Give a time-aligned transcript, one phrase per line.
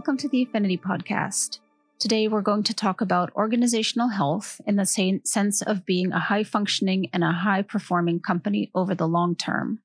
[0.00, 1.58] Welcome to the Affinity Podcast.
[1.98, 6.18] Today, we're going to talk about organizational health in the same sense of being a
[6.18, 9.80] high functioning and a high performing company over the long term.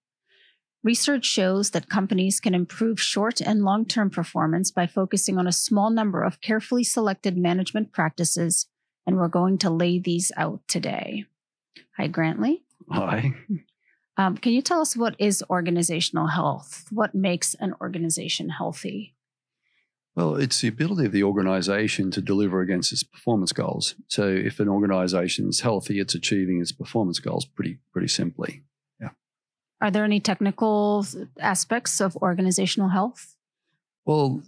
[0.85, 5.51] Research shows that companies can improve short and long term performance by focusing on a
[5.51, 8.67] small number of carefully selected management practices,
[9.05, 11.25] and we're going to lay these out today.
[11.97, 12.63] Hi, Grantley.
[12.89, 13.33] Hi.
[14.15, 16.85] Um, can you tell us what is organizational health?
[16.89, 19.14] What makes an organization healthy?
[20.15, 23.95] Well, it's the ability of the organization to deliver against its performance goals.
[24.07, 28.63] So if an organization is healthy, it's achieving its performance goals pretty pretty simply.
[29.01, 29.09] Yeah.
[29.81, 31.05] Are there any technical
[31.39, 33.35] aspects of organizational health?
[34.05, 34.41] Well,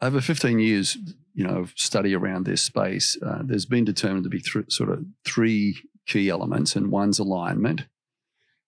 [0.00, 0.96] over 15 years,
[1.34, 4.88] you know, of study around this space, uh, there's been determined to be th- sort
[4.88, 7.86] of three key elements, and one's alignment,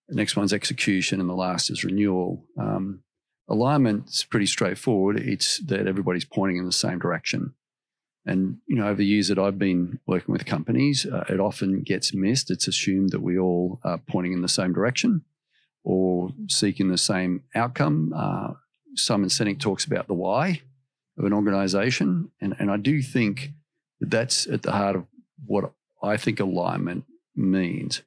[0.07, 2.45] the next one's execution, and the last is renewal.
[2.59, 3.03] Um,
[3.49, 5.17] alignment's pretty straightforward.
[5.17, 7.53] It's that everybody's pointing in the same direction.
[8.25, 11.81] And you know, over the years that I've been working with companies, uh, it often
[11.81, 12.51] gets missed.
[12.51, 15.23] It's assumed that we all are pointing in the same direction
[15.83, 18.13] or seeking the same outcome.
[18.13, 18.53] Uh,
[18.95, 20.61] Simon Sinek talks about the why
[21.17, 22.31] of an organization.
[22.41, 23.51] And, and I do think
[24.01, 25.05] that that's at the heart of
[25.45, 25.71] what
[26.03, 28.01] I think alignment means.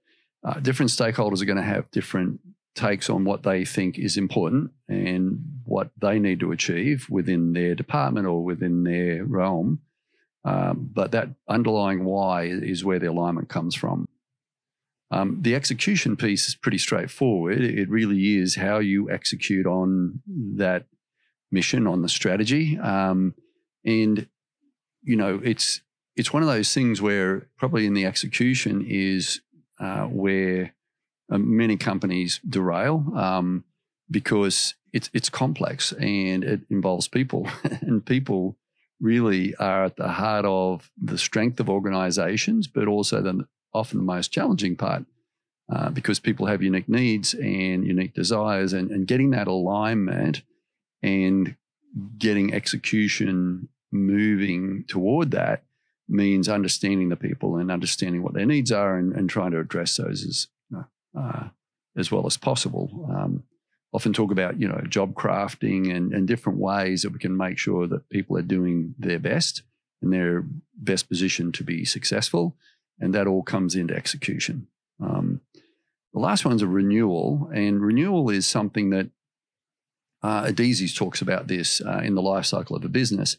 [0.45, 2.41] Uh, different stakeholders are going to have different
[2.81, 7.75] takes on what they think is important and what they need to achieve within their
[7.75, 9.81] department or within their realm.
[10.45, 14.09] Um, but that underlying why is where the alignment comes from.
[15.11, 17.61] Um, the execution piece is pretty straightforward.
[17.61, 20.23] It really is how you execute on
[20.57, 20.87] that
[21.51, 23.35] mission, on the strategy, um,
[23.85, 24.29] and
[25.03, 25.83] you know it's
[26.17, 29.41] it's one of those things where probably in the execution is
[29.81, 30.75] uh, where
[31.39, 33.65] many companies derail um,
[34.11, 37.49] because it's it's complex and it involves people,
[37.81, 38.57] and people
[39.01, 44.05] really are at the heart of the strength of organizations, but also the often the
[44.05, 45.05] most challenging part
[45.73, 50.43] uh, because people have unique needs and unique desires, and, and getting that alignment
[51.03, 51.57] and
[52.19, 55.63] getting execution moving toward that
[56.09, 59.97] means understanding the people and understanding what their needs are and, and trying to address
[59.97, 60.49] those as
[61.19, 61.49] uh,
[61.97, 63.09] as well as possible.
[63.11, 63.45] Um,
[63.93, 67.59] often talk about you know job crafting and, and different ways that we can make
[67.59, 69.63] sure that people are doing their best
[70.03, 70.45] and their
[70.77, 72.57] best position to be successful
[73.01, 74.67] and that all comes into execution.
[75.01, 75.41] Um,
[76.13, 79.09] the last one's a renewal, and renewal is something that
[80.23, 83.39] uh, Adizes talks about this uh, in the life cycle of a business.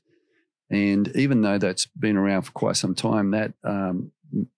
[0.70, 4.12] And even though that's been around for quite some time, that um,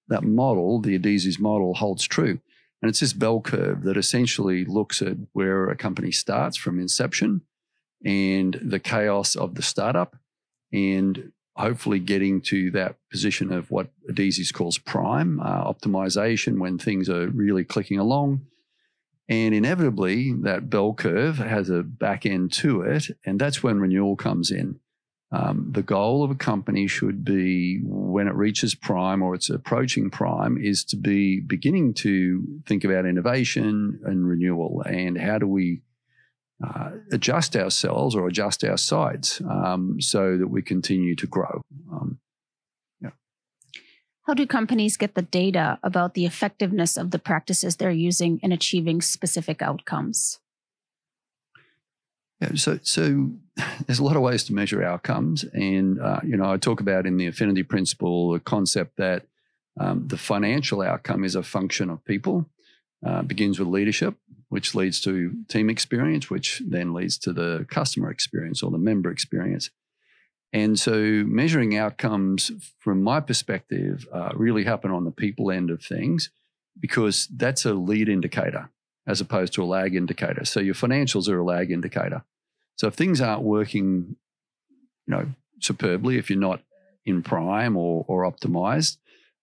[0.08, 2.40] that model, the Adizes model, holds true.
[2.84, 7.40] And it's this bell curve that essentially looks at where a company starts from inception
[8.04, 10.18] and the chaos of the startup
[10.74, 17.08] and hopefully getting to that position of what Adizes calls prime uh, optimization when things
[17.08, 18.42] are really clicking along.
[19.30, 24.18] And inevitably, that bell curve has a back end to it, and that's when renewal
[24.18, 24.82] comes in.
[25.34, 30.12] Um, the goal of a company should be when it reaches prime or it's approaching
[30.12, 35.82] prime is to be beginning to think about innovation and renewal and how do we
[36.64, 41.62] uh, adjust ourselves or adjust our sides um, so that we continue to grow.
[41.92, 42.20] Um,
[43.02, 43.10] yeah.
[44.28, 48.52] How do companies get the data about the effectiveness of the practices they're using in
[48.52, 50.40] achieving specific outcomes?
[52.40, 53.32] Yeah, so, so
[53.86, 57.06] there's a lot of ways to measure outcomes, and uh, you know I talk about
[57.06, 59.26] in the affinity principle the concept that
[59.80, 62.50] um, the financial outcome is a function of people.
[63.06, 64.16] Uh, begins with leadership,
[64.48, 69.12] which leads to team experience, which then leads to the customer experience or the member
[69.12, 69.70] experience.
[70.54, 70.94] And so,
[71.26, 76.30] measuring outcomes from my perspective uh, really happen on the people end of things
[76.80, 78.70] because that's a lead indicator
[79.06, 80.46] as opposed to a lag indicator.
[80.46, 82.24] So, your financials are a lag indicator.
[82.76, 84.16] So, if things aren't working,
[85.08, 85.28] you know,
[85.60, 86.62] superbly, if you're not
[87.06, 88.98] in prime or, or optimized,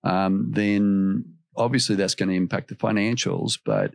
[0.04, 1.24] um, then
[1.56, 3.58] obviously that's going to impact the financials.
[3.64, 3.94] But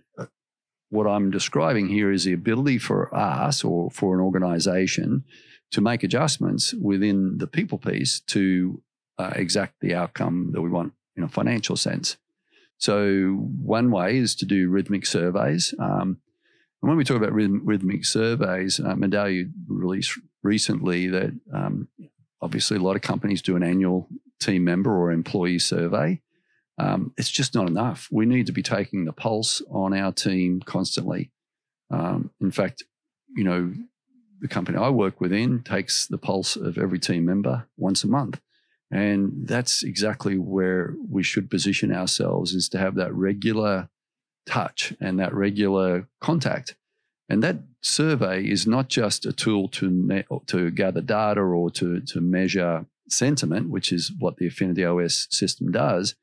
[0.89, 5.23] what I'm describing here is the ability for us or for an organization
[5.71, 8.81] to make adjustments within the people piece to
[9.17, 12.17] uh, exact the outcome that we want in a financial sense.
[12.77, 15.73] So, one way is to do rhythmic surveys.
[15.79, 16.17] Um,
[16.85, 21.87] and when we talk about rhythm, rhythmic surveys, uh, Medallia released recently that um,
[22.41, 24.07] obviously a lot of companies do an annual
[24.39, 26.21] team member or employee survey
[26.77, 28.07] um, it's just not enough.
[28.11, 31.31] We need to be taking the pulse on our team constantly.
[31.89, 32.83] Um, in fact,
[33.35, 33.73] you know,
[34.41, 38.41] the company I work within takes the pulse of every team member once a month.
[38.91, 43.89] And that's exactly where we should position ourselves is to have that regular
[44.45, 46.75] touch and that regular contact.
[47.27, 52.01] And that survey is not just a tool to, me- to gather data or to,
[52.01, 56.15] to measure sentiment, which is what the Affinity OS system does.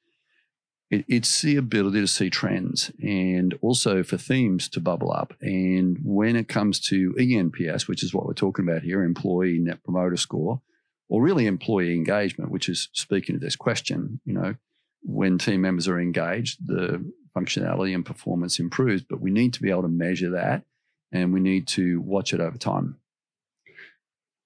[0.90, 5.34] It, it's the ability to see trends and also for themes to bubble up.
[5.40, 9.82] And when it comes to ENPS, which is what we're talking about here, employee net
[9.82, 10.60] promoter score,
[11.08, 14.54] or really employee engagement, which is speaking to this question, you know,
[15.02, 17.04] when team members are engaged, the
[17.37, 20.64] functionality and performance improves, but we need to be able to measure that
[21.12, 22.96] and we need to watch it over time.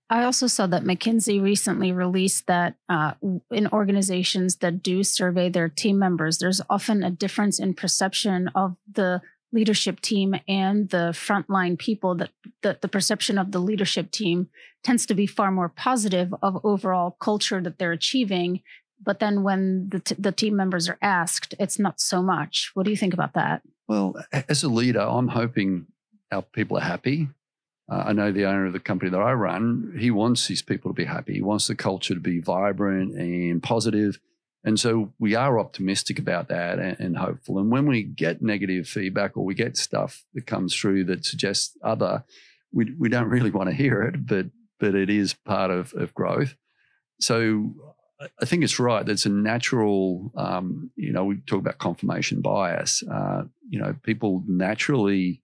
[0.09, 3.15] I also saw that McKinsey recently released that uh,
[3.50, 8.77] in organizations that do survey their team members, there's often a difference in perception of
[8.91, 9.21] the
[9.53, 12.31] leadership team and the frontline people that
[12.62, 14.49] the, the perception of the leadership team
[14.85, 18.62] tends to be far more positive of overall culture that they're achieving
[19.02, 22.84] but then when the, t- the team members are asked it's not so much what
[22.84, 24.14] do you think about that well
[24.48, 25.87] as a leader i'm hoping
[26.32, 27.28] our people are happy
[27.90, 30.90] uh, I know the owner of the company that I run, he wants his people
[30.90, 31.34] to be happy.
[31.34, 34.19] He wants the culture to be vibrant and positive.
[34.64, 37.60] And so we are optimistic about that and, and, hopeful.
[37.60, 41.76] And when we get negative feedback or we get stuff that comes through that suggests
[41.84, 42.25] other,
[42.72, 44.46] we, we don't really want to hear it, but
[44.78, 46.54] but it is part of, of growth.
[47.20, 47.72] So
[48.20, 49.04] I think it's right.
[49.04, 53.02] That's a natural, um, you know, we talk about confirmation bias.
[53.02, 55.42] Uh, you know, people naturally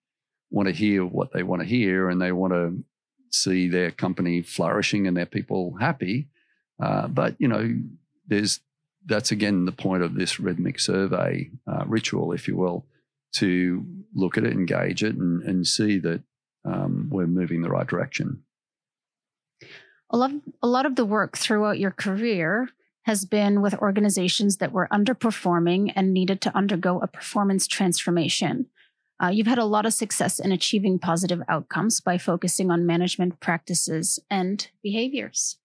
[0.49, 2.83] want to hear what they want to hear and they want to
[3.31, 6.27] see their company flourishing and their people happy.
[6.81, 7.75] Uh, but you know,
[8.27, 8.59] there's
[9.05, 12.85] that's again the point of this rhythmic survey uh, ritual, if you will,
[13.33, 13.85] to
[14.15, 16.21] look at it, engage it, and, and see that
[16.65, 18.43] um, we're moving the right direction.
[20.13, 20.31] A lot,
[20.61, 22.69] a lot of the work throughout your career
[23.05, 28.67] has been with organizations that were underperforming and needed to undergo a performance transformation.
[29.21, 33.39] Uh, you've had a lot of success in achieving positive outcomes by focusing on management
[33.39, 35.57] practices and behaviors.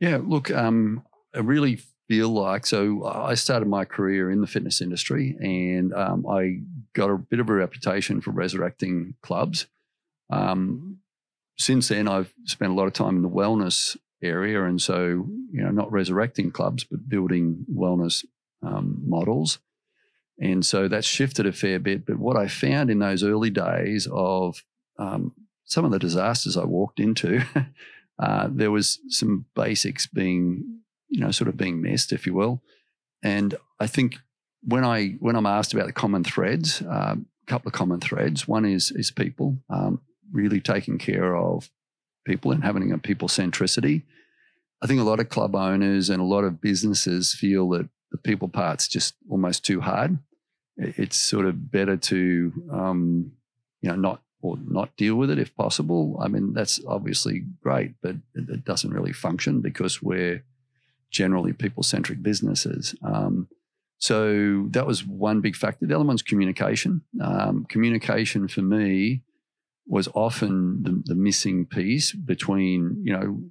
[0.00, 3.04] Yeah, look, um, I really feel like so.
[3.04, 6.60] I started my career in the fitness industry, and um, I
[6.94, 9.66] got a bit of a reputation for resurrecting clubs.
[10.30, 10.98] Um,
[11.56, 15.62] since then, I've spent a lot of time in the wellness area, and so you
[15.62, 18.24] know, not resurrecting clubs, but building wellness
[18.62, 19.58] um, models.
[20.40, 22.04] And so that's shifted a fair bit.
[22.04, 24.64] But what I found in those early days of
[24.98, 25.32] um,
[25.64, 27.42] some of the disasters I walked into,
[28.18, 32.62] uh, there was some basics being, you know, sort of being missed, if you will.
[33.22, 34.16] And I think
[34.62, 38.48] when I when I'm asked about the common threads, uh, a couple of common threads.
[38.48, 40.00] One is is people um,
[40.34, 41.70] really taking care of
[42.26, 44.02] people and having a people centricity.
[44.82, 48.18] I think a lot of club owners and a lot of businesses feel that the
[48.18, 50.18] people part's just almost too hard.
[50.76, 53.32] It's sort of better to, um,
[53.80, 56.18] you know, not or not deal with it if possible.
[56.20, 60.44] I mean, that's obviously great, but it, doesn't really function because we're
[61.10, 62.94] generally people centric businesses.
[63.02, 63.48] Um,
[63.98, 65.86] so that was one big factor.
[65.86, 67.02] The other one's communication.
[67.22, 69.22] Um, communication for me
[69.86, 73.42] was often the, the, missing piece between, you know,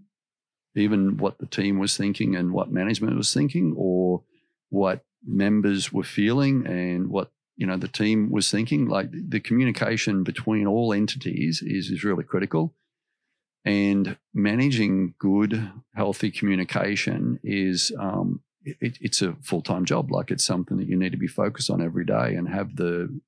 [0.75, 4.24] even what the team was thinking and what management was thinking, or
[4.70, 8.88] what members were feeling and what you know the team was thinking.
[8.88, 12.74] Like the communication between all entities is is really critical,
[13.63, 20.12] and managing good, healthy communication is um, it, it's a full time job.
[20.12, 23.20] Like it's something that you need to be focused on every day and have the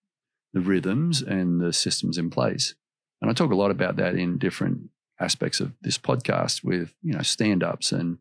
[0.54, 2.74] the rhythms and the systems in place.
[3.22, 7.14] And I talk a lot about that in different aspects of this podcast with you
[7.14, 8.18] know stand ups and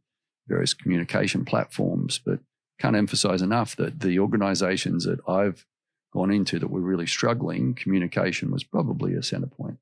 [0.46, 2.40] various communication platforms, but
[2.80, 5.66] can't emphasize enough that the organizations that I've
[6.12, 9.78] gone into that were really struggling, communication was probably a center point.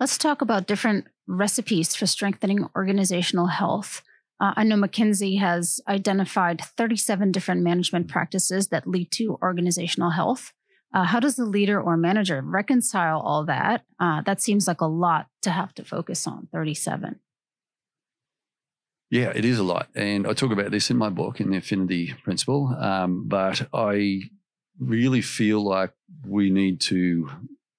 [0.00, 4.02] Let's talk about different recipes for strengthening organizational health.
[4.40, 10.52] Uh, I know McKinsey has identified 37 different management practices that lead to organizational health.
[10.94, 13.84] Uh, how does the leader or manager reconcile all that?
[14.00, 17.20] Uh, that seems like a lot to have to focus on 37.
[19.10, 19.88] Yeah, it is a lot.
[19.94, 22.74] And I talk about this in my book, in the Affinity Principle.
[22.78, 24.22] Um, but I
[24.78, 25.92] really feel like
[26.26, 27.30] we need to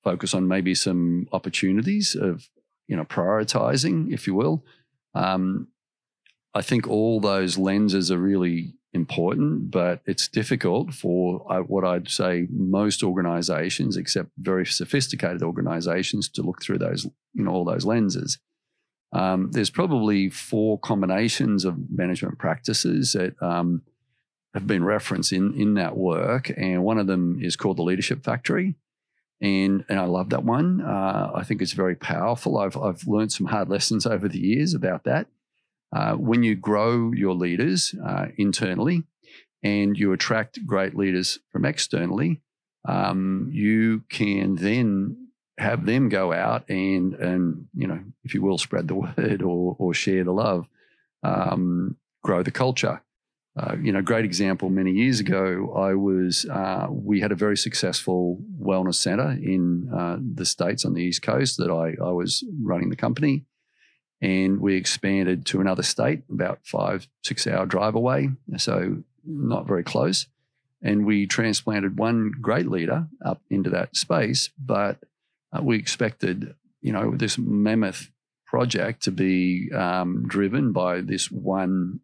[0.03, 2.49] focus on maybe some opportunities of,
[2.87, 4.65] you know, prioritizing, if you will.
[5.13, 5.67] Um,
[6.53, 12.09] I think all those lenses are really important, but it's difficult for uh, what I'd
[12.09, 17.85] say most organizations, except very sophisticated organizations, to look through those, you know, all those
[17.85, 18.39] lenses.
[19.11, 23.81] Um, there's probably four combinations of management practices that um,
[24.53, 26.51] have been referenced in, in that work.
[26.55, 28.75] And one of them is called the Leadership Factory.
[29.41, 30.81] And, and I love that one.
[30.81, 32.57] Uh, I think it's very powerful.
[32.57, 35.27] I've, I've learned some hard lessons over the years about that.
[35.91, 39.03] Uh, when you grow your leaders uh, internally
[39.63, 42.41] and you attract great leaders from externally,
[42.87, 48.57] um, you can then have them go out and and you know if you will
[48.57, 50.67] spread the word or or share the love,
[51.23, 53.01] um, grow the culture.
[53.59, 54.69] Uh, you know, great example.
[54.69, 60.17] Many years ago, I was uh, we had a very successful wellness center in uh,
[60.35, 63.45] the states on the east coast that I I was running the company
[64.21, 69.83] and we expanded to another state about five six hour drive away so not very
[69.83, 70.27] close.
[70.81, 74.97] And we transplanted one great leader up into that space but
[75.51, 78.09] uh, we expected you know this mammoth
[78.45, 81.99] project to be um, driven by this one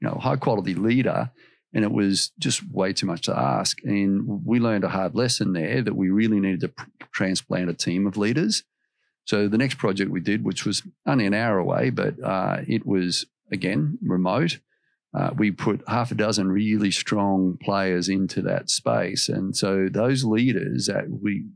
[0.00, 1.30] you know high quality leader
[1.72, 3.78] and it was just way too much to ask.
[3.84, 7.74] And we learned a hard lesson there that we really needed to pr- transplant a
[7.74, 8.64] team of leaders
[9.24, 12.86] so the next project we did, which was only an hour away, but uh, it
[12.86, 14.58] was again remote.
[15.12, 20.24] Uh, we put half a dozen really strong players into that space, and so those
[20.24, 21.46] leaders that we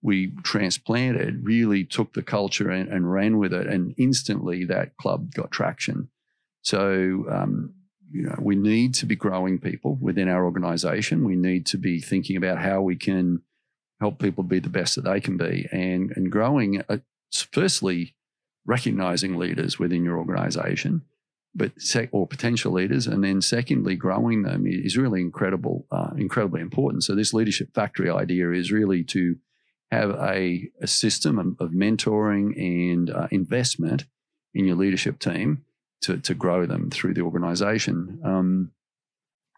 [0.00, 5.32] we transplanted really took the culture and, and ran with it, and instantly that club
[5.32, 6.08] got traction.
[6.62, 7.74] So um,
[8.10, 11.24] you know we need to be growing people within our organisation.
[11.24, 13.42] We need to be thinking about how we can
[14.00, 16.98] help people be the best that they can be and, and growing, uh,
[17.52, 18.14] firstly,
[18.66, 21.02] recognizing leaders within your organization,
[21.54, 26.60] but sec- or potential leaders, and then secondly, growing them is really incredible, uh, incredibly
[26.60, 27.02] important.
[27.02, 29.36] So this leadership factory idea is really to
[29.90, 34.04] have a, a system of, of mentoring and uh, investment
[34.54, 35.64] in your leadership team
[36.02, 38.20] to, to grow them through the organization.
[38.22, 38.72] Um,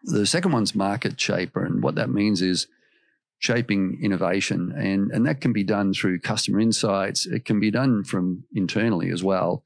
[0.03, 2.67] the second one's market shaper, and what that means is
[3.41, 4.71] shaping innovation.
[4.77, 7.25] And, and that can be done through customer insights.
[7.25, 9.63] It can be done from internally as well.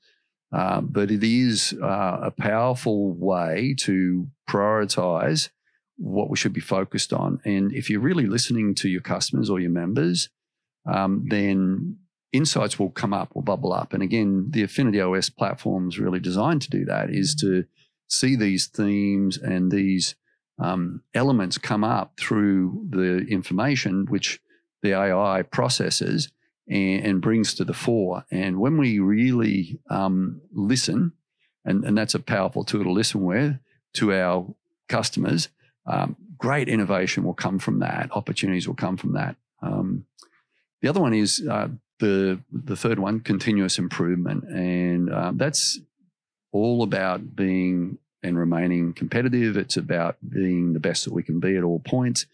[0.54, 5.50] Uh, but it is uh, a powerful way to prioritize
[5.98, 7.42] what we should be focused on.
[7.44, 10.30] And if you're really listening to your customers or your members,
[10.90, 11.98] um, then
[12.32, 13.92] insights will come up, will bubble up.
[13.92, 17.66] And again, the Affinity OS platform is really designed to do that, is to
[18.08, 20.16] see these themes and these
[20.60, 24.40] um, elements come up through the information which
[24.82, 26.30] the AI processes
[26.68, 28.26] and, and brings to the fore.
[28.32, 31.14] And when we really um, listen,
[31.66, 33.58] and, and that's a powerful tool to listen with
[33.94, 34.54] to our
[34.88, 35.50] customers,
[35.88, 38.10] um, great innovation will come from that.
[38.12, 39.36] Opportunities will come from that.
[39.62, 40.06] Um,
[40.82, 41.70] the other one is uh,
[42.00, 45.80] the the third one, continuous improvement, and uh, that's
[46.52, 49.56] all about being and remaining competitive.
[49.56, 52.26] It's about being the best that we can be at all points.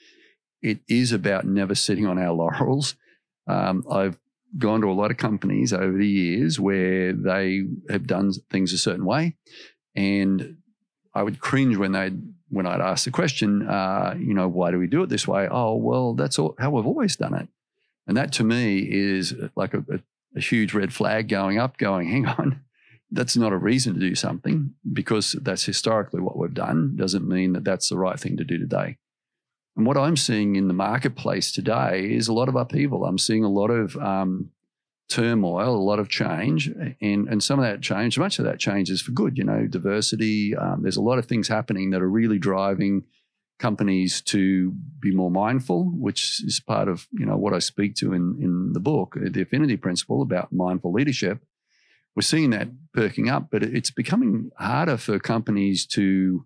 [0.61, 2.95] It is about never sitting on our laurels.
[3.47, 4.17] Um, I've
[4.57, 8.77] gone to a lot of companies over the years where they have done things a
[8.77, 9.35] certain way,
[9.95, 10.57] and
[11.13, 12.11] I would cringe when they
[12.49, 15.47] when I'd ask the question, uh, you know, why do we do it this way?
[15.49, 17.47] Oh, well, that's all, how we've always done it,
[18.07, 19.99] and that to me is like a, a,
[20.35, 21.77] a huge red flag going up.
[21.77, 22.61] Going, hang on,
[23.11, 27.53] that's not a reason to do something because that's historically what we've done doesn't mean
[27.53, 28.97] that that's the right thing to do today.
[29.77, 33.05] And what i'm seeing in the marketplace today is a lot of upheaval.
[33.05, 34.51] I'm seeing a lot of um,
[35.11, 36.67] turmoil a lot of change
[37.01, 39.67] and, and some of that change much of that change is for good you know
[39.67, 43.03] diversity um, there's a lot of things happening that are really driving
[43.59, 48.13] companies to be more mindful which is part of you know what i speak to
[48.13, 51.43] in, in the book the affinity principle about mindful leadership
[52.15, 56.45] we're seeing that perking up, but it's becoming harder for companies to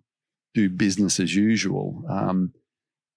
[0.54, 2.04] do business as usual.
[2.08, 2.52] Um,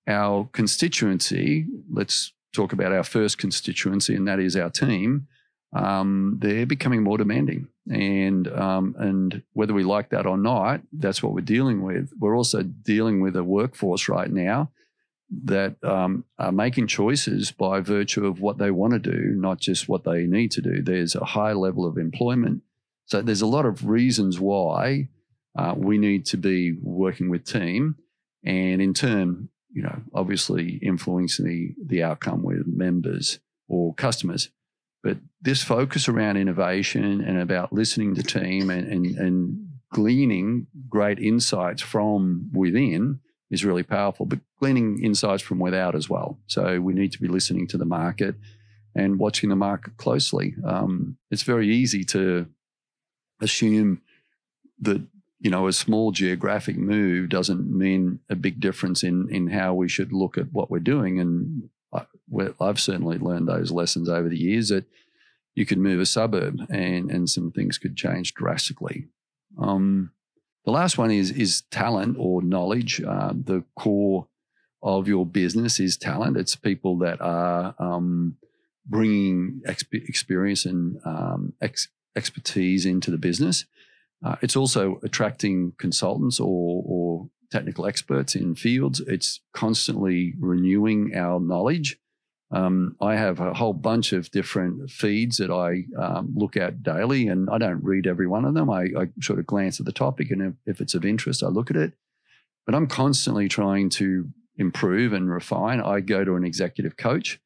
[0.07, 5.27] our constituency, let's talk about our first constituency, and that is our team.
[5.73, 11.21] Um, they're becoming more demanding, and um, and whether we like that or not, that's
[11.21, 12.11] what we're dealing with.
[12.19, 14.71] We're also dealing with a workforce right now
[15.45, 19.87] that um, are making choices by virtue of what they want to do, not just
[19.87, 20.81] what they need to do.
[20.81, 22.63] There's a high level of employment.
[23.05, 25.09] So there's a lot of reasons why
[25.57, 27.95] uh, we need to be working with team
[28.43, 34.49] and in turn, you know, obviously influencing the, the outcome with members or customers.
[35.03, 41.19] But this focus around innovation and about listening to team and, and, and gleaning great
[41.19, 46.37] insights from within is really powerful, but gleaning insights from without as well.
[46.47, 48.35] So we need to be listening to the market
[48.95, 50.55] and watching the market closely.
[50.63, 52.47] Um, it's very easy to
[53.41, 54.01] assume
[54.81, 55.01] that
[55.39, 59.87] you know a small geographic move doesn't mean a big difference in in how we
[59.87, 61.19] should look at what we're doing.
[61.19, 62.05] And I,
[62.59, 64.85] I've certainly learned those lessons over the years that
[65.55, 69.07] you could move a suburb and and some things could change drastically.
[69.57, 70.11] Um,
[70.65, 73.01] the last one is is talent or knowledge.
[73.01, 74.27] Uh, the core
[74.81, 76.37] of your business is talent.
[76.37, 78.37] It's people that are um,
[78.85, 83.65] bringing exp- experience and um, ex- expertise into the business.
[84.23, 88.99] Uh, it's also attracting consultants or, or technical experts in fields.
[89.01, 91.97] It's constantly renewing our knowledge.
[92.51, 97.27] Um, I have a whole bunch of different feeds that I um, look at daily,
[97.27, 98.69] and I don't read every one of them.
[98.69, 101.47] I, I sort of glance at the topic, and if, if, it's of interest, I
[101.47, 101.93] look at it.
[102.65, 105.79] But I'm constantly trying to improve and refine.
[105.79, 107.39] I go to an executive coach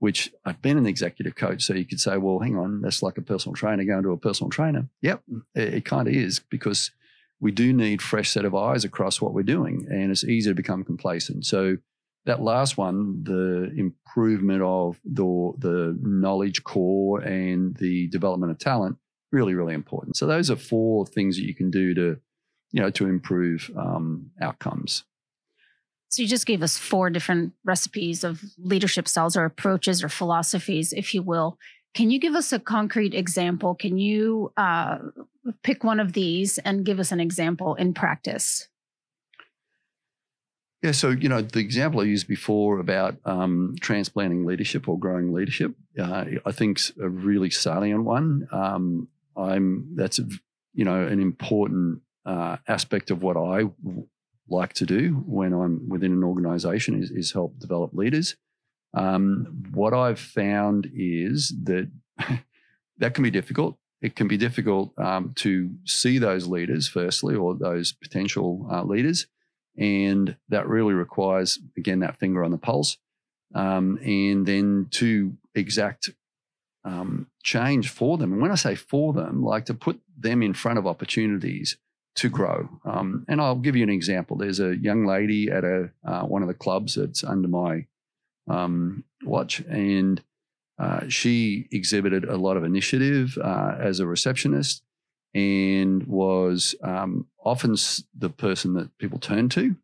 [0.00, 1.62] which I've been an executive coach.
[1.62, 4.16] So you could say, well, hang on, that's like a personal trainer going to a
[4.16, 4.88] personal trainer.
[5.02, 5.22] Yep,
[5.54, 6.90] it, it kind of is because
[7.38, 10.54] we do need fresh set of eyes across what we're doing and it's easy to
[10.54, 11.46] become complacent.
[11.46, 11.76] So
[12.26, 18.96] that last one, the improvement of the, the knowledge core and the development of talent,
[19.32, 20.16] really, really important.
[20.16, 22.18] So those are four things that you can do to,
[22.72, 25.04] you know, to improve um, outcomes.
[26.08, 30.92] So you just gave us four different recipes of leadership styles or approaches or philosophies,
[30.92, 31.56] if you will.
[31.94, 33.74] Can you give us a concrete example?
[33.74, 34.98] Can you uh,
[35.62, 38.68] pick one of these and give us an example in practice?
[40.82, 45.32] Yeah, so you know the example I used before about um, transplanting leadership or growing
[45.32, 48.48] leadership, uh, I think's a really salient one.
[48.50, 50.26] Um, I'm that's a,
[50.72, 53.64] you know an important uh, aspect of what I
[54.48, 58.36] like to do when I'm within an organization is, is help develop leaders.
[58.94, 61.90] Um, what I've found is that
[62.98, 63.76] that can be difficult.
[64.00, 69.26] It can be difficult um, to see those leaders, firstly, or those potential uh, leaders.
[69.80, 72.98] And that really requires, again, that finger on the pulse.
[73.54, 76.10] Um, and then to exact
[76.84, 78.32] um, change for them.
[78.32, 81.76] And when I say for them, like to put them in front of opportunities
[82.16, 82.68] to grow.
[82.84, 84.36] Um, and I'll give you an example.
[84.36, 87.86] There's a young lady at a uh, one of the clubs that's under my
[88.48, 90.22] um, watch, and
[90.78, 94.82] uh, she exhibited a lot of initiative uh, as a receptionist,
[95.34, 97.76] and was um, often
[98.16, 99.76] the person that people turned to,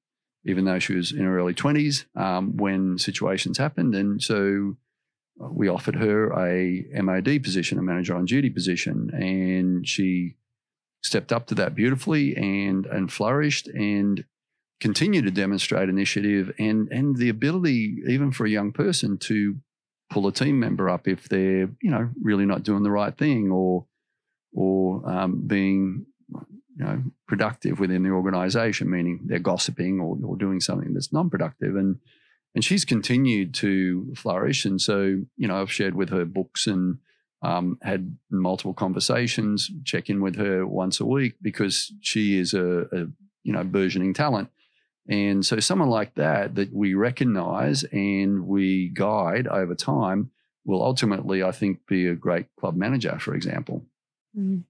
[0.45, 3.95] even though she was in her early twenties um, when situations happened.
[3.95, 4.77] And so
[5.43, 10.37] uh, we offered her a MOD position, a manager on duty position, and she
[11.03, 14.25] stepped up to that beautifully and and flourished and
[14.81, 19.57] continue to demonstrate initiative and and the ability even for a young person to
[20.11, 23.51] pull a team member up if they're you know really not doing the right thing
[23.51, 23.87] or
[24.57, 26.07] or um, being
[26.77, 31.77] you know productive within the organization meaning they're gossiping or, or doing something that's non-productive
[31.77, 31.99] and
[32.55, 36.99] and she's continued to flourish and so you know i've shared with her books and
[37.43, 42.83] um, had multiple conversations, check in with her once a week because she is a,
[42.93, 43.07] a
[43.45, 44.51] you know burgeoning talent.
[45.09, 50.31] And so someone like that that we recognize and we guide over time
[50.65, 53.86] will ultimately, I think, be a great club manager, for example.
[54.37, 54.65] Mm.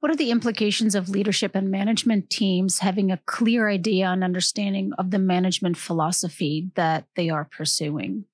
[0.00, 4.92] What are the implications of leadership and management teams having a clear idea and understanding
[4.98, 8.26] of the management philosophy that they are pursuing?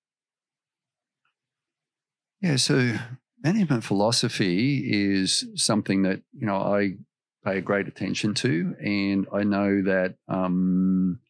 [2.41, 2.97] Yeah, so
[3.43, 4.85] management philosophy
[5.19, 6.97] is something that you know I
[7.45, 11.21] pay great attention to, and I know that um,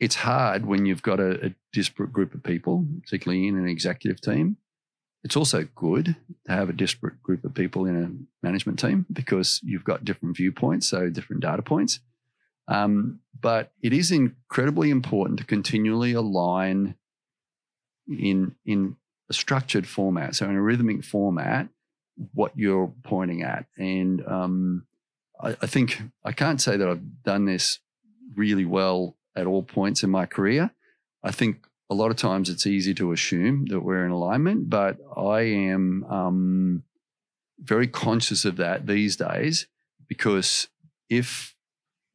[0.00, 4.20] it's hard when you've got a, a, disparate group of people, particularly in an executive
[4.20, 4.56] team.
[5.22, 9.60] It's also good to have a disparate group of people in a management team because
[9.62, 12.00] you've got different viewpoints, so different data points.
[12.68, 16.94] Um, but it is incredibly important to continually align
[18.08, 18.96] in in
[19.28, 20.34] a structured format.
[20.34, 21.68] So in a rhythmic format,
[22.34, 23.66] what you're pointing at.
[23.78, 24.86] And um,
[25.40, 27.78] I, I, think I can't say that I've done this
[28.36, 30.70] really well at all points in my career.
[31.22, 34.98] I think a lot of times it's easy to assume that we're in alignment, but
[35.16, 36.84] I am um,
[37.58, 39.66] very conscious of that these days
[40.08, 40.68] because
[41.08, 41.54] if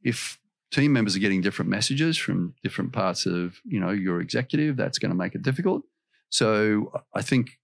[0.01, 0.39] if
[0.71, 4.97] team members are getting different messages from different parts of you know your executive, that's
[4.97, 5.83] going to make it difficult.
[6.29, 7.59] So I think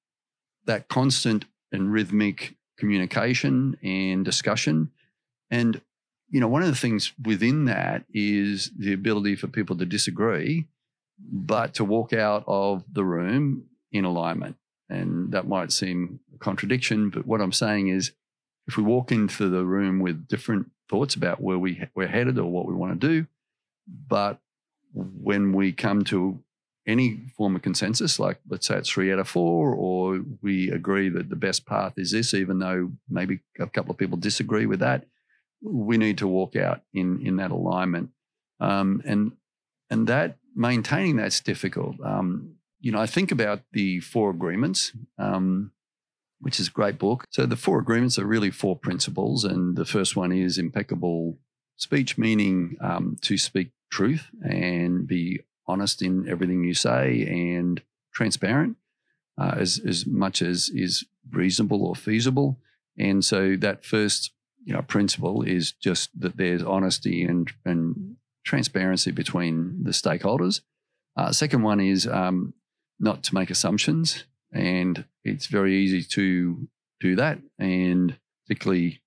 [0.65, 4.91] that constant and rhythmic communication and discussion
[5.49, 5.81] and
[6.31, 10.65] you know, one of the things within that is the ability for people to disagree,
[11.29, 14.55] but to walk out of the room in alignment.
[14.89, 18.11] And that might seem a contradiction, but what I'm saying is
[18.67, 22.51] if we walk into the room with different thoughts about where we, we're headed or
[22.51, 23.27] what we want to do,
[24.07, 24.39] but
[24.93, 26.39] when we come to
[26.87, 31.09] any form of consensus, like let's say it's three out of four, or we agree
[31.09, 34.79] that the best path is this, even though maybe a couple of people disagree with
[34.79, 35.05] that,
[35.61, 38.09] we need to walk out in in that alignment,
[38.59, 39.33] um, and
[39.89, 41.95] and that maintaining that's difficult.
[42.03, 45.71] Um, you know, I think about the four agreements, um,
[46.39, 47.25] which is a great book.
[47.29, 51.37] So the four agreements are really four principles, and the first one is impeccable
[51.77, 57.81] speech, meaning um, to speak truth and be honest in everything you say and
[58.13, 58.77] transparent
[59.37, 62.59] uh, as as much as is reasonable or feasible.
[62.97, 64.31] And so that first
[64.63, 68.10] you know principle is just that there's honesty and and
[68.43, 70.61] transparency between the stakeholders.
[71.15, 72.53] Uh, second one is um,
[72.99, 76.67] not to make assumptions, and it's very easy to
[76.99, 77.39] do that.
[77.59, 79.01] And particularly,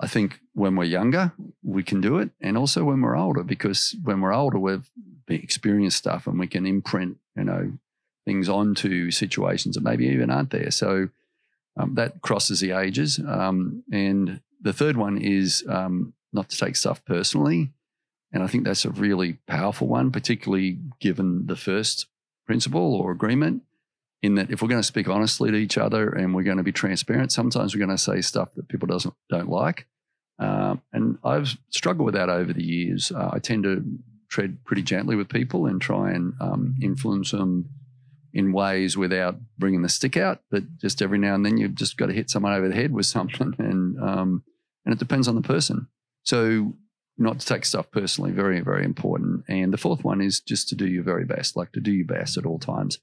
[0.00, 3.96] I think when we're younger, we can do it, and also when we're older, because
[4.02, 4.90] when we're older, we've
[5.28, 7.72] experienced stuff and we can imprint, you know,
[8.24, 10.70] things onto situations that maybe even aren't there.
[10.70, 11.08] So
[11.78, 13.20] um, that crosses the ages.
[13.26, 17.70] Um, and the third one is um, not to take stuff personally.
[18.32, 22.06] And I think that's a really powerful one, particularly given the first
[22.46, 23.62] principle or agreement,
[24.22, 26.62] in that if we're going to speak honestly to each other and we're going to
[26.62, 29.86] be transparent, sometimes we're going to say stuff that people doesn't don't like.
[30.38, 33.10] Um, and I've struggled with that over the years.
[33.10, 33.84] Uh, I tend to
[34.28, 37.68] tread pretty gently with people and try and um, influence them
[38.32, 40.40] in ways without bringing the stick out.
[40.50, 42.92] But just every now and then, you've just got to hit someone over the head
[42.92, 44.44] with something, and um,
[44.84, 45.88] and it depends on the person.
[46.22, 46.74] So
[47.18, 49.44] not to take stuff personally, very very important.
[49.48, 52.06] And the fourth one is just to do your very best, like to do your
[52.06, 52.98] best at all times.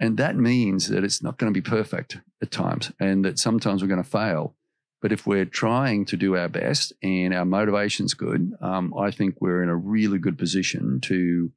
[0.00, 3.82] And that means that it's not going to be perfect at times, and that sometimes
[3.82, 4.54] we're going to fail.
[5.00, 9.36] But if we're trying to do our best and our motivation's good, um, I think
[9.40, 11.52] we're in a really good position to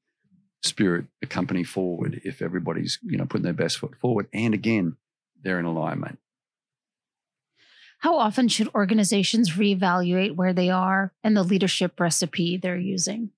[0.64, 4.96] spirit the company forward if everybody's you know putting their best foot forward and again
[5.42, 6.20] they're in alignment
[8.02, 13.30] how often should organizations reevaluate where they are and the leadership recipe they're using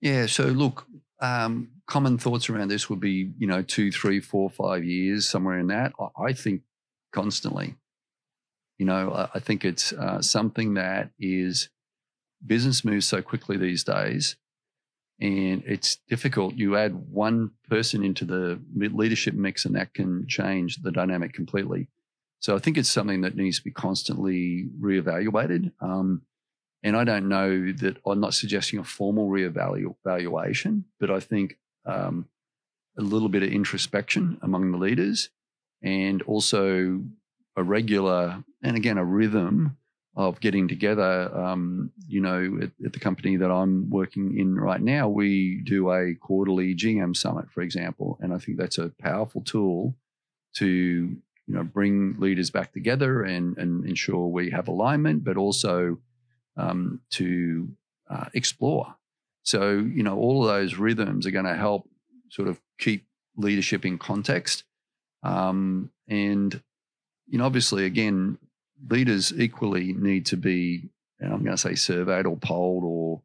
[0.00, 0.86] yeah so look
[1.22, 5.58] um, common thoughts around this would be you know two three four five years somewhere
[5.58, 6.62] in that i think
[7.12, 7.76] constantly
[8.78, 11.68] you know i think it's uh, something that is
[12.46, 14.36] business moves so quickly these days
[15.20, 16.54] and it's difficult.
[16.54, 21.88] You add one person into the leadership mix, and that can change the dynamic completely.
[22.40, 25.72] So I think it's something that needs to be constantly reevaluated.
[25.80, 26.22] Um,
[26.82, 32.26] and I don't know that I'm not suggesting a formal reevaluation, but I think um,
[32.98, 35.28] a little bit of introspection among the leaders
[35.82, 37.02] and also
[37.56, 39.76] a regular and again a rhythm
[40.16, 41.30] of getting together.
[41.36, 45.90] Um, you know, at, at, the company that I'm working in right now, we do
[45.92, 49.94] a quarterly GM summit, for example, and I think that's a powerful tool
[50.54, 51.16] to
[51.50, 55.98] you know bring leaders back together and and ensure we have alignment, but also
[56.56, 57.68] um, to
[58.08, 58.94] uh, explore.
[59.42, 61.88] So you know, all of those rhythms are going to help
[62.28, 63.04] sort of keep
[63.36, 64.62] leadership in context.
[65.24, 66.62] Um, and
[67.26, 68.38] you know, obviously, again,
[68.88, 73.22] leaders equally need to be, and I'm going to say surveyed or polled or,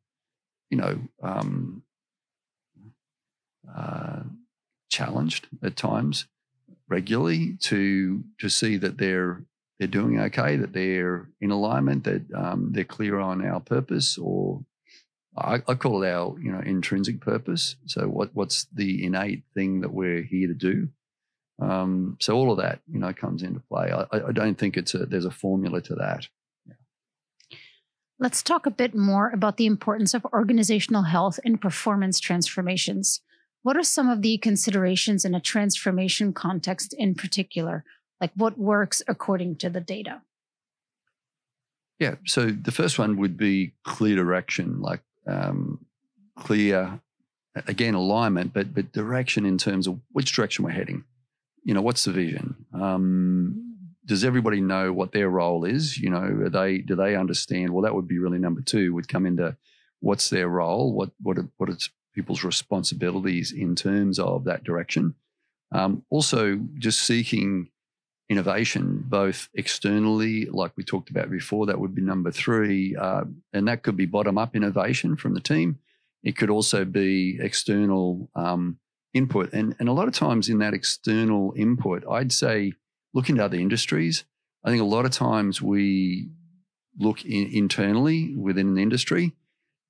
[0.71, 1.83] you know, um,
[3.71, 4.23] uh,
[4.89, 6.25] challenged at times
[6.87, 9.43] regularly to to see that they're
[9.79, 14.63] they're doing okay, that they're in alignment, that um, they're clear on our purpose, or
[15.37, 17.75] I, I, call it our you know intrinsic purpose.
[17.85, 20.89] So what what's the innate thing that we're here to do?
[21.61, 23.91] Um, so all of that, you know, comes into play.
[23.91, 26.27] I, I don't think it's a there's a formula to that.
[28.17, 33.19] Let's talk a bit more about the importance of organizational health in performance transformations.
[33.65, 37.83] What are some of the considerations in a transformation context in particular?
[38.21, 40.21] Like what works according to the data?
[41.99, 42.15] Yeah.
[42.25, 45.85] So the first one would be clear direction, like um,
[46.37, 46.99] clear,
[47.67, 51.03] again, alignment, but but direction in terms of which direction we're heading
[51.65, 52.55] you know, what's the vision?
[52.73, 53.75] Um,
[54.05, 55.97] does everybody know what their role is?
[55.97, 57.71] You know, are they do they understand?
[57.71, 58.93] Well, that would be really number two.
[58.93, 59.57] Would come into
[59.99, 60.93] what's their role?
[60.93, 61.77] What what what are
[62.15, 65.13] people's responsibilities in terms of that direction?
[65.71, 67.69] Um, also, just seeking
[68.29, 72.95] innovation, both externally, like we talked about before, that would be number three.
[72.95, 75.77] Uh, and that could be bottom up innovation from the team.
[76.23, 78.79] It could also be external um,
[79.13, 79.53] input.
[79.53, 82.73] And, and a lot of times in that external input, I'd say
[83.13, 84.23] look into other industries.
[84.63, 86.29] I think a lot of times we
[86.97, 89.33] look in, internally within an industry.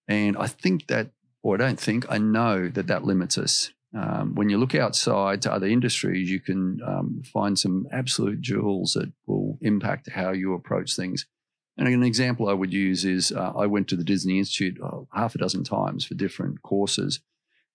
[0.08, 1.12] And I think that,
[1.46, 3.72] or I don't think, I know that that limits us.
[3.96, 8.94] Um, when you look outside to other industries, you can um, find some absolute jewels
[8.94, 11.28] that will impact how you approach things.
[11.78, 15.02] And an example I would use is uh, I went to the Disney Institute uh,
[15.14, 17.20] half a dozen times for different courses.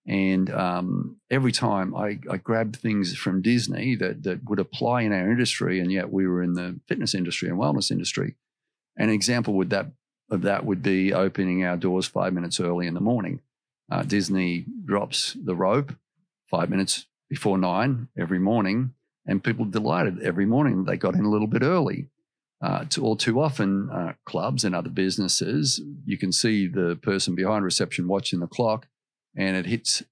[0.05, 5.13] And um, every time I, I, grabbed things from Disney that, that would apply in
[5.13, 8.35] our industry, and yet we were in the fitness industry and wellness industry.
[8.97, 9.93] An example would that,
[10.29, 13.41] of that would be opening our doors five minutes early in the morning.
[13.91, 15.93] Uh, Disney drops the rope
[16.49, 18.95] five minutes before nine every morning,
[19.27, 22.09] and people delighted every morning they got in a little bit early.
[22.63, 27.35] Uh, to, all too often, uh, clubs and other businesses, you can see the person
[27.35, 28.87] behind reception watching the clock,
[29.37, 30.03] and it hits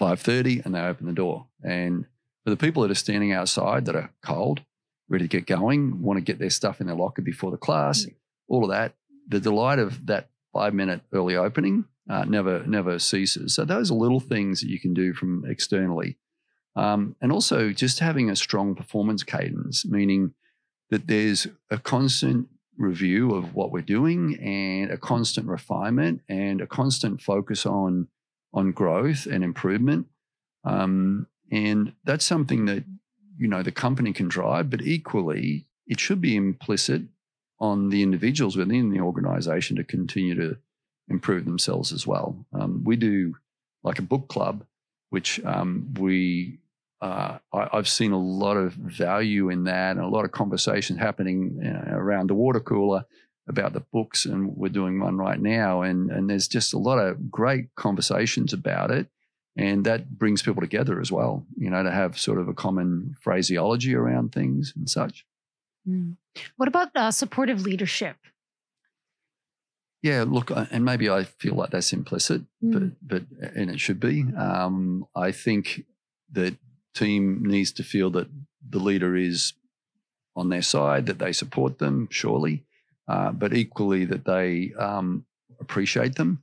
[0.00, 1.46] 5:30, and they open the door.
[1.62, 2.06] And
[2.44, 4.62] for the people that are standing outside that are cold,
[5.08, 8.06] ready to get going, want to get their stuff in their locker before the class,
[8.06, 8.14] mm.
[8.48, 8.94] all of that,
[9.28, 13.54] the delight of that five minute early opening uh, never never ceases.
[13.54, 16.16] So those are little things that you can do from externally,
[16.74, 20.34] um, and also just having a strong performance cadence, meaning
[20.90, 26.66] that there's a constant review of what we're doing and a constant refinement and a
[26.66, 28.08] constant focus on
[28.52, 30.06] on growth and improvement.
[30.64, 32.84] Um, and that's something that
[33.38, 37.02] you know the company can drive, but equally it should be implicit
[37.58, 40.58] on the individuals within the organization to continue to
[41.08, 42.36] improve themselves as well.
[42.52, 43.36] Um, we do
[43.82, 44.64] like a book club,
[45.10, 46.58] which um, we
[47.00, 50.96] uh, I, have seen a lot of value in that and a lot of conversation
[50.96, 53.04] happening around the water cooler
[53.48, 56.98] about the books, and we're doing one right now, and and there's just a lot
[56.98, 59.08] of great conversations about it.
[59.58, 63.16] And that brings people together as well, you know, to have sort of a common
[63.22, 65.24] phraseology around things and such.
[65.88, 66.16] Mm.
[66.56, 68.16] What about uh, supportive leadership?
[70.02, 72.72] Yeah, look, and maybe I feel like that's implicit, mm.
[72.72, 74.24] but but and it should be.
[74.36, 75.84] Um, I think
[76.32, 76.56] that
[76.94, 78.28] team needs to feel that
[78.68, 79.54] the leader is
[80.34, 82.64] on their side, that they support them, surely,
[83.08, 85.24] uh, but equally that they um,
[85.60, 86.42] appreciate them.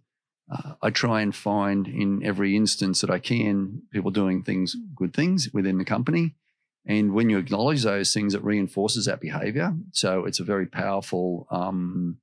[0.51, 5.13] Uh, I try and find in every instance that I can people doing things, good
[5.13, 6.35] things within the company.
[6.85, 9.73] And when you acknowledge those things, it reinforces that behavior.
[9.91, 12.17] So it's a very powerful um,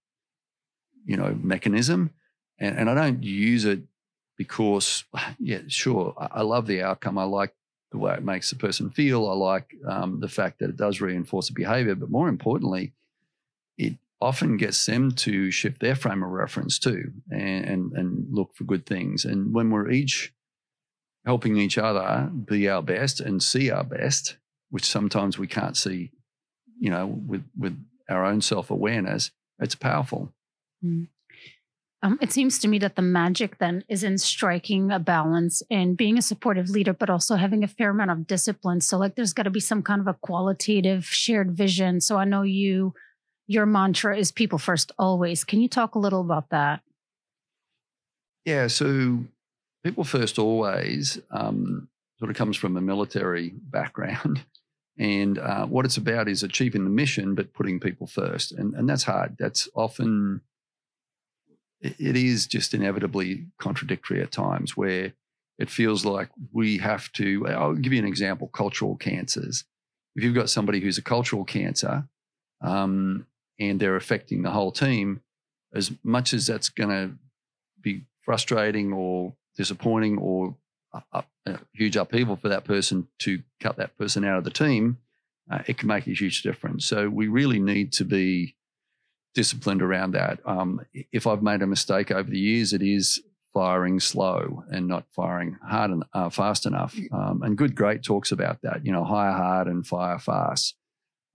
[1.05, 2.11] you know mechanism,
[2.59, 3.81] and, and I don't use it
[4.37, 5.05] because
[5.39, 7.19] yeah, sure, I, I love the outcome.
[7.19, 7.55] I like
[7.93, 9.29] the way it makes the person feel.
[9.29, 12.93] I like um, the fact that it does reinforce a behavior, but more importantly,
[13.77, 18.55] it often gets them to shift their frame of reference too and, and, and look
[18.55, 19.25] for good things.
[19.25, 20.33] And when we're each
[21.25, 24.37] helping each other be our best and see our best,
[24.71, 26.13] which sometimes we can't see,
[26.79, 30.33] you know, with, with our own self awareness, it's powerful.
[30.85, 31.09] Mm.
[32.03, 35.99] Um, it seems to me that the magic then is in striking a balance and
[35.99, 38.81] being a supportive leader, but also having a fair amount of discipline.
[38.81, 42.01] So, like, there's got to be some kind of a qualitative shared vision.
[42.01, 42.95] So, I know you,
[43.47, 45.45] your mantra is people first always.
[45.45, 46.81] Can you talk a little about that?
[48.47, 48.69] Yeah.
[48.69, 49.25] So,
[49.85, 51.89] people first always um,
[52.19, 54.45] sort of comes from a military background.
[54.99, 58.53] And uh, what it's about is achieving the mission, but putting people first.
[58.53, 59.37] And, and that's hard.
[59.39, 60.43] That's often
[61.81, 65.13] it is just inevitably contradictory at times where
[65.59, 67.47] it feels like we have to.
[67.49, 69.65] I'll give you an example cultural cancers.
[70.17, 72.09] If you've got somebody who's a cultural cancer
[72.61, 73.27] um,
[73.59, 75.23] and they're affecting the whole team,
[75.75, 77.15] as much as that's going to
[77.81, 80.57] be frustrating or disappointing or
[81.13, 84.99] a, a, huge upheaval for that person to cut that person out of the team,
[85.51, 86.87] uh, it can make a huge difference.
[86.87, 88.57] So we really need to be
[89.35, 90.41] disciplined around that.
[90.45, 90.81] Um,
[91.13, 95.59] if I've made a mistake over the years, it is firing slow and not firing
[95.67, 96.97] hard and uh, fast enough.
[97.13, 98.85] Um, and Good Great talks about that.
[98.85, 100.77] You know, hire hard and fire fast.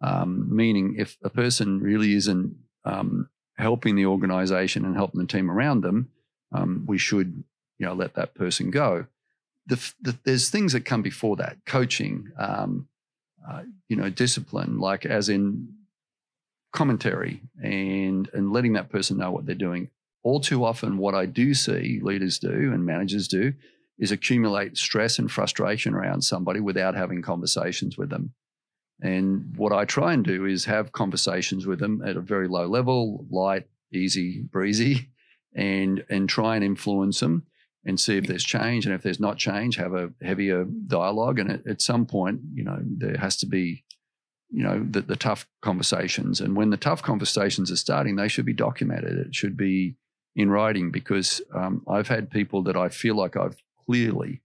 [0.02, 5.50] Um, meaning, if a person really isn't um, helping the organisation and helping the team
[5.50, 6.10] around them,
[6.52, 7.44] um, we should,
[7.80, 9.08] you know, let that person go.
[9.68, 12.88] The, the, there's things that come before that: coaching, um,
[13.50, 15.74] uh, you know, discipline, like as in
[16.76, 19.90] commentary and and letting that person know what they're doing.
[20.24, 23.54] All too often, what I do see leaders do and managers do
[23.98, 28.34] is accumulate stress and frustration around somebody without having conversations with them.
[29.02, 32.68] And what I try and do is have conversations with them at a very low
[32.68, 35.10] level, light, easy, breezy,
[35.56, 37.46] and and try and influence them
[37.86, 38.86] and see if there's change.
[38.86, 41.40] And if there's not change, have a heavier dialogue.
[41.40, 43.85] And at, at some point, you know, there has to be,
[44.50, 46.40] you know, the, the tough conversations.
[46.40, 49.18] And when the tough conversations are starting, they should be documented.
[49.18, 49.96] It should be
[50.36, 54.42] in writing because um, I've had people that I feel like I've clearly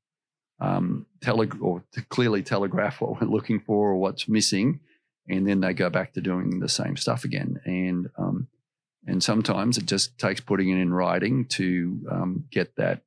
[0.60, 4.80] um, tele- or clearly telegraph what we're looking for or what's missing,
[5.28, 7.60] and then they go back to doing the same stuff again.
[7.64, 8.48] And um,
[9.06, 13.02] and sometimes it just takes putting it in writing to um, get that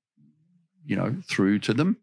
[0.86, 1.98] you know, through to them,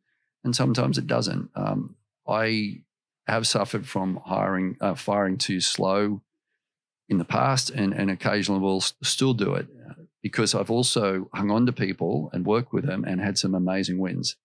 [0.44, 1.50] and sometimes it doesn't.
[1.55, 2.83] Um, I
[3.31, 6.21] have suffered from hiring, uh, firing too slow
[7.09, 9.66] in the past, and, and occasionally will still do it
[10.23, 13.99] because I've also hung on to people and worked with them and had some amazing
[13.99, 14.37] wins.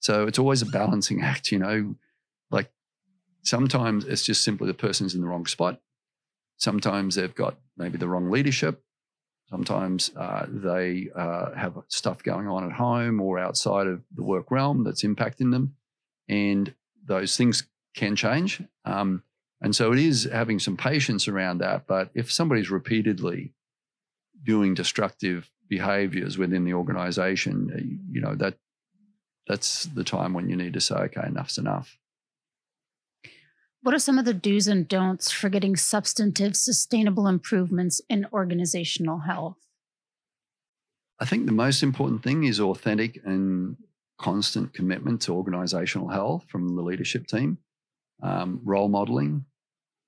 [0.00, 1.94] So it's always a balancing act, you know.
[2.50, 2.70] Like
[3.42, 5.80] sometimes it's just simply the person's in the wrong spot.
[6.56, 8.82] Sometimes they've got maybe the wrong leadership.
[9.48, 14.50] Sometimes uh, they uh, have stuff going on at home or outside of the work
[14.50, 15.76] realm that's impacting them.
[16.28, 16.74] And
[17.06, 18.62] those things can change.
[18.84, 19.22] Um,
[19.60, 21.86] and so it is having some patience around that.
[21.86, 23.54] But if somebody's repeatedly
[24.42, 27.80] doing destructive behaviors within the organization, uh,
[28.10, 28.54] you know, that
[29.46, 31.98] that's the time when you need to say, okay, enough's enough.
[33.82, 39.20] What are some of the do's and don'ts for getting substantive, sustainable improvements in organizational
[39.20, 39.58] health?
[41.20, 43.76] I think the most important thing is authentic and
[44.18, 47.58] constant commitment to organizational health from the leadership team,
[48.24, 49.44] um, role modeling,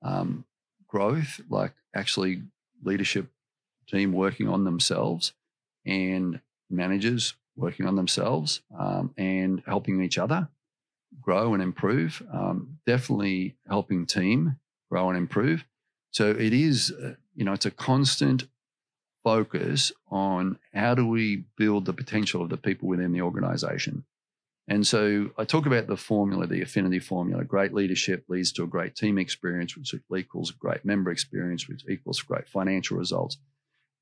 [0.03, 0.45] um,
[0.89, 2.43] growth, like actually
[2.83, 3.29] leadership
[3.87, 5.33] team working on themselves
[5.85, 10.49] and managers working on themselves um, and helping each other
[11.21, 12.23] grow and improve.
[12.33, 14.59] Um, definitely helping team
[14.91, 15.65] grow and improve.
[16.11, 18.47] So it is, uh, you know, it's a constant
[19.23, 24.05] focus on how do we build the potential of the people within the organization.
[24.69, 27.45] And so I talk about the formula, the affinity formula.
[27.45, 31.85] Great leadership leads to a great team experience, which equals a great member experience, which
[31.89, 33.39] equals great financial results.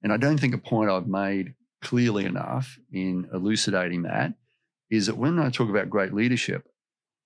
[0.03, 4.35] And I don't think a point I've made clearly enough in elucidating that
[4.91, 6.67] is that when I talk about great leadership,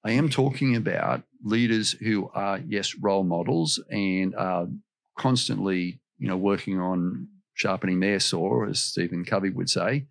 [0.04, 4.68] I am talking about leaders who are, yes, role models and are
[5.16, 10.06] constantly, you know, working on sharpening their saw, as Stephen Covey would say,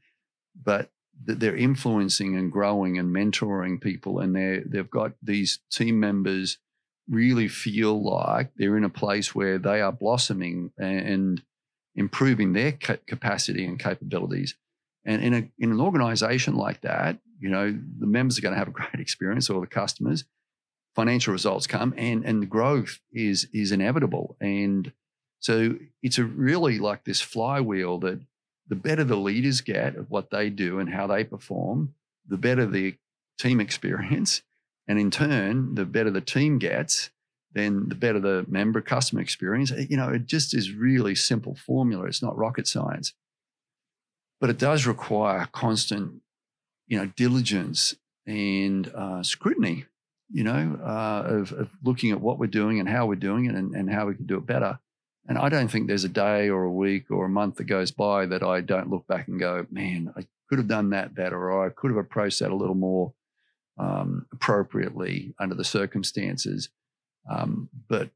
[0.62, 0.92] but
[1.26, 6.58] they're influencing and growing and mentoring people, and they they've got these team members
[7.10, 11.42] really feel like they're in a place where they are blossoming and
[11.96, 14.56] improving their capacity and capabilities.
[15.06, 18.60] And in a in an organization like that, you know, the members are going to
[18.60, 20.26] have a great experience, or the customers.
[20.96, 24.36] Financial results come, and and the growth is is inevitable.
[24.42, 24.92] And
[25.40, 28.20] so it's a really like this flywheel that
[28.70, 31.94] the better the leaders get at what they do and how they perform,
[32.28, 32.96] the better the
[33.40, 34.42] team experience,
[34.88, 37.12] and in turn, the better the team gets,
[37.54, 39.72] then the better the member customer experience.
[39.72, 42.06] You know, it just is really simple formula.
[42.06, 43.14] It's not rocket science,
[44.40, 46.22] but it does require constant
[46.88, 49.86] you know, diligence and uh, scrutiny,
[50.32, 53.56] you know, uh, of, of, looking at what we're doing and how we're doing it
[53.56, 54.80] and, and how we can do it better.
[55.28, 57.92] And I don't think there's a day or a week or a month that goes
[57.92, 61.52] by that I don't look back and go, man, I could have done that better,
[61.52, 63.14] or I could have approached that a little more
[63.78, 66.70] um, appropriately under the circumstances.
[67.30, 68.10] Um, but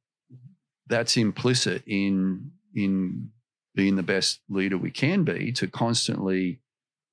[0.87, 3.29] that's implicit in in
[3.75, 6.59] being the best leader we can be to constantly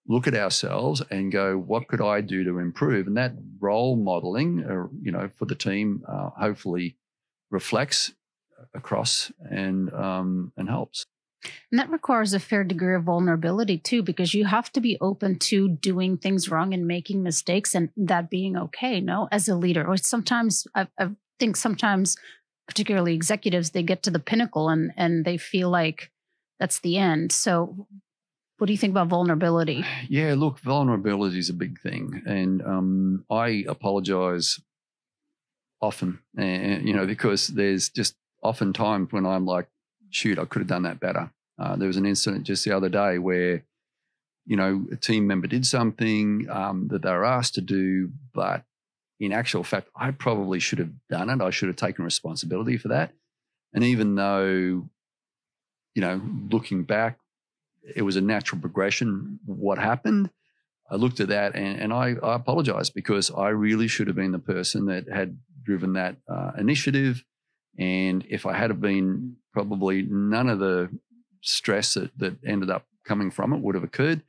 [0.07, 3.07] look at ourselves and go, what could I do to improve?
[3.07, 6.97] And that role modeling, uh, you know, for the team, uh, hopefully
[7.51, 8.13] reflects
[8.75, 11.07] across and um, and helps.
[11.71, 15.39] And that requires a fair degree of vulnerability too, because you have to be open
[15.39, 19.01] to doing things wrong and making mistakes, and that being okay.
[19.01, 22.17] No, as a leader, or sometimes I, I think sometimes,
[22.66, 26.11] particularly executives, they get to the pinnacle and and they feel like
[26.59, 27.31] that's the end.
[27.31, 27.87] So
[28.59, 29.85] what do you think about vulnerability?
[30.09, 34.59] Yeah, look, vulnerability is a big thing, and um, I apologize
[35.81, 39.68] often, and you know, because there's just often times when I'm like,
[40.11, 41.30] shoot, I could have done that better.
[41.59, 43.64] Uh, there was an incident just the other day where,
[44.47, 48.64] you know, a team member did something um, that they were asked to do, but
[49.20, 51.43] in actual fact, I probably should have done it.
[51.43, 53.12] I should have taken responsibility for that.
[53.74, 54.89] And even though,
[55.95, 56.20] you know,
[56.51, 57.18] looking back,
[57.95, 59.41] it was a natural progression.
[59.45, 60.30] What happened?
[60.91, 64.32] I looked at that and, and I, I apologized because I really should have been
[64.32, 67.24] the person that had driven that uh, initiative
[67.79, 70.91] And if I had have been, probably none of the
[71.43, 74.22] stress that, that ended up coming from it would have occurred.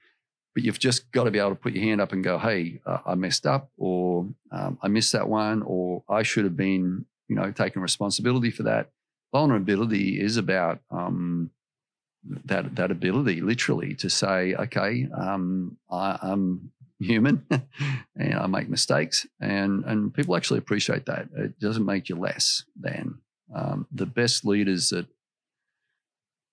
[0.56, 2.80] But you've just got to be able to put your hand up and go, hey,
[2.86, 7.06] uh, I messed up, or um, I missed that one, or I should have been,
[7.28, 8.90] you know, taking responsibility for that.
[9.32, 11.52] Vulnerability is about um,
[12.46, 17.46] that that ability, literally, to say, okay, um, I, I'm human
[18.16, 21.30] and I make mistakes, and and people actually appreciate that.
[21.36, 23.20] It doesn't make you less than.
[23.54, 25.08] Um, the best leaders that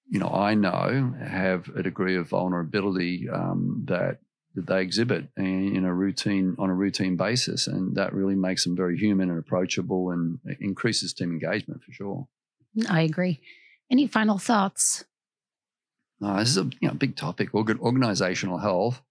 [0.09, 4.19] you know I know have a degree of vulnerability um, that
[4.55, 8.75] that they exhibit in a routine on a routine basis, and that really makes them
[8.75, 12.29] very human and approachable, and increases team engagement for sure.
[12.89, 13.41] I agree.
[13.91, 15.05] Any final thoughts?
[16.23, 19.03] Uh, this is a you know, big topic, organizational health.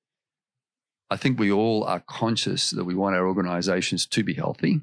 [1.09, 4.81] I think we all are conscious that we want our organizations to be healthy,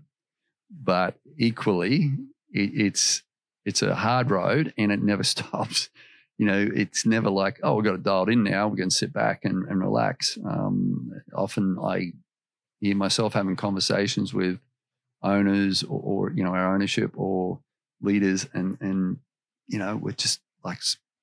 [0.70, 2.12] but equally,
[2.52, 3.22] it, it's
[3.64, 5.88] it's a hard road and it never stops.
[6.38, 8.66] You know, it's never like, oh, we've got it dialed in now.
[8.68, 10.38] We can sit back and, and relax.
[10.44, 12.12] Um, often I
[12.80, 14.58] hear myself having conversations with
[15.22, 17.60] owners or, or, you know, our ownership or
[18.00, 19.18] leaders and, and,
[19.68, 20.78] you know, we're just like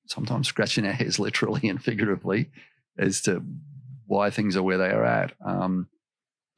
[0.06, 2.50] sometimes scratching our heads literally and figuratively
[2.96, 3.44] as to
[4.06, 5.32] why things are where they are at.
[5.44, 5.88] Um,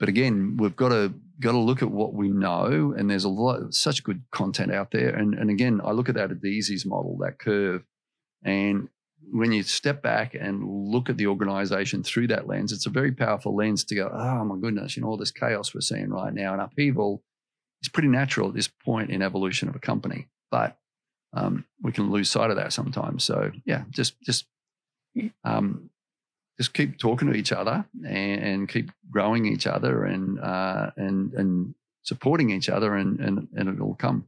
[0.02, 3.28] but again, we've got to got to look at what we know, and there's a
[3.28, 5.10] lot such good content out there.
[5.10, 7.84] And and again, I look at that Adizes model, that curve,
[8.42, 8.88] and
[9.30, 13.12] when you step back and look at the organization through that lens, it's a very
[13.12, 16.34] powerful lens to go, oh my goodness, you know, all this chaos we're seeing right
[16.34, 17.22] now and upheaval
[17.80, 20.26] is pretty natural at this point in evolution of a company.
[20.50, 20.76] But
[21.32, 23.22] um, we can lose sight of that sometimes.
[23.22, 24.46] So yeah, just just
[25.44, 25.90] um,
[26.58, 31.32] just keep talking to each other and, and keep growing each other and uh, and
[31.34, 34.26] and supporting each other, and and, and it'll come.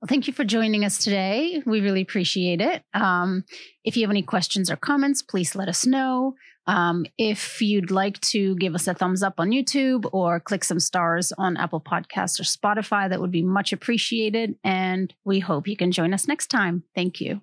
[0.00, 1.62] Well, thank you for joining us today.
[1.66, 2.82] We really appreciate it.
[2.94, 3.44] Um,
[3.84, 6.36] if you have any questions or comments, please let us know.
[6.66, 10.80] Um, if you'd like to give us a thumbs up on YouTube or click some
[10.80, 14.54] stars on Apple Podcasts or Spotify, that would be much appreciated.
[14.64, 16.84] And we hope you can join us next time.
[16.94, 17.42] Thank you.